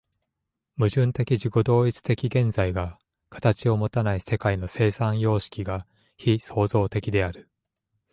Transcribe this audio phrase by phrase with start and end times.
[0.77, 2.97] 矛盾的自己同一的現在が
[3.29, 5.85] 形をもたない世界の生産様式が
[6.17, 7.47] 非創造的である。